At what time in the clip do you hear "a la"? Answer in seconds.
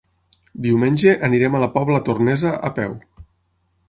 1.57-1.69